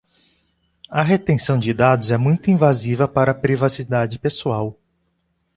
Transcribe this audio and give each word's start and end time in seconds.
A 0.89 1.03
retenção 1.03 1.59
de 1.59 1.71
dados 1.75 2.09
é 2.09 2.17
muito 2.17 2.49
invasiva 2.49 3.07
para 3.07 3.33
a 3.33 3.35
privacidade 3.35 4.17
pessoal. 4.17 4.75